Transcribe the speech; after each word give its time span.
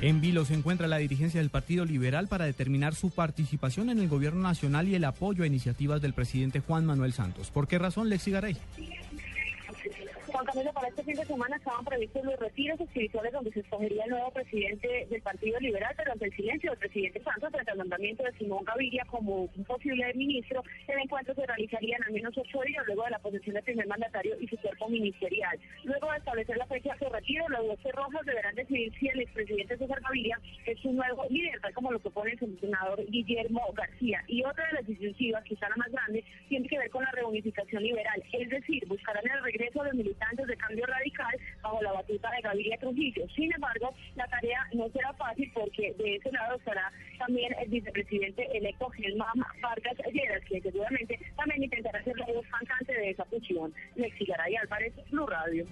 En 0.00 0.20
Vilo 0.20 0.44
se 0.44 0.54
encuentra 0.54 0.86
la 0.86 0.98
dirigencia 0.98 1.40
del 1.40 1.50
Partido 1.50 1.84
Liberal 1.84 2.28
para 2.28 2.44
determinar 2.44 2.94
su 2.94 3.10
participación 3.10 3.90
en 3.90 3.98
el 3.98 4.08
gobierno 4.08 4.42
nacional 4.42 4.88
y 4.88 4.94
el 4.94 5.04
apoyo 5.04 5.44
a 5.44 5.46
iniciativas 5.46 6.02
del 6.02 6.12
presidente 6.12 6.60
Juan 6.60 6.84
Manuel 6.84 7.12
Santos. 7.12 7.50
¿Por 7.50 7.68
qué 7.68 7.78
razón, 7.78 8.08
Lexi 8.08 8.30
Garay? 8.30 8.56
Juan 10.26 10.46
Camilo, 10.46 10.72
para 10.72 10.88
este 10.88 11.04
fin 11.04 11.14
de 11.14 11.24
semana 11.24 11.56
estaban 11.56 11.84
previstos 11.84 12.24
los 12.24 12.38
retiros 12.40 12.80
espirituales 12.80 13.32
donde 13.32 13.52
se 13.52 13.60
escogería 13.60 14.04
el 14.04 14.10
nuevo 14.10 14.30
presidente 14.32 15.06
del 15.08 15.22
Partido 15.22 15.60
Liberal, 15.60 15.94
pero 15.96 16.12
ante 16.12 16.24
el 16.26 16.34
silencio 16.34 16.70
del 16.70 16.78
presidente 16.80 17.22
Santos 17.22 17.43
al 17.74 17.78
nombramiento 17.78 18.22
de 18.22 18.32
Simón 18.38 18.64
Gaviria 18.64 19.04
como 19.06 19.50
un 19.54 19.64
posible 19.64 20.12
ministro, 20.14 20.62
el 20.88 20.98
encuentro 21.00 21.34
se 21.34 21.46
realizaría 21.46 21.96
en 21.96 22.04
al 22.04 22.12
menos 22.12 22.36
ocho 22.38 22.60
días 22.66 22.84
luego 22.86 23.04
de 23.04 23.10
la 23.10 23.18
posesión 23.18 23.54
del 23.54 23.64
primer 23.64 23.86
mandatario 23.86 24.36
y 24.40 24.46
su 24.46 24.56
cuerpo 24.58 24.88
ministerial. 24.88 25.58
Luego 25.82 26.10
de 26.10 26.18
establecer 26.18 26.56
la 26.56 26.66
fecha 26.66 26.92
de 26.92 26.98
su 26.98 27.12
retiro, 27.12 27.48
los 27.48 27.66
doce 27.66 27.92
rojas 27.92 28.24
deberán 28.24 28.54
decidir 28.54 28.92
si 28.98 29.08
el 29.08 29.20
expresidente 29.20 29.76
César 29.76 30.00
Gaviria 30.00 30.38
es 30.66 30.84
un 30.84 30.96
nuevo 30.96 31.26
líder, 31.28 31.60
tal 31.60 31.74
como 31.74 31.92
lo 31.92 31.98
propone 31.98 32.32
el 32.32 32.60
senador 32.60 33.04
Guillermo 33.08 33.60
García. 33.74 34.22
Y 34.28 34.44
otra 34.44 34.66
de 34.68 34.72
las 34.74 34.86
decisivas, 34.86 35.44
quizá 35.44 35.68
la 35.68 35.76
más 35.76 35.90
grande, 35.90 36.24
tiene 36.48 36.68
que 36.68 36.78
ver 36.78 36.90
con 36.90 37.02
la 37.02 37.10
reunificación 37.10 37.82
liberal, 37.82 38.22
es 38.32 38.48
decir, 38.48 38.86
de 39.82 39.88
los 39.88 39.94
militares 39.94 40.46
de 40.46 40.56
cambio 40.56 40.86
radical 40.86 41.36
bajo 41.62 41.82
la 41.82 41.92
batuta 41.92 42.30
de 42.30 42.40
Gaviria 42.42 42.78
Trujillo. 42.78 43.26
Sin 43.34 43.52
embargo, 43.52 43.94
la 44.14 44.26
tarea 44.28 44.66
no 44.72 44.88
será 44.90 45.12
fácil 45.14 45.50
porque 45.54 45.94
de 45.98 46.16
ese 46.16 46.30
lado 46.32 46.56
estará 46.56 46.92
también 47.18 47.54
el 47.60 47.68
vicepresidente 47.68 48.46
electo 48.56 48.88
Germán 48.90 49.34
Vargas 49.60 49.96
Lleras, 50.12 50.42
que 50.48 50.60
seguramente 50.60 51.18
también 51.36 51.62
intentará 51.62 52.02
ser 52.04 52.16
la 52.18 52.26
voz 52.26 52.46
cantante 52.46 52.92
de 52.92 53.10
esa 53.10 53.24
fusión. 53.24 53.72
Lexi 53.96 54.24
Garay 54.24 54.56
Álvarez, 54.56 54.92
Blue 55.10 55.26
Radio. 55.26 55.66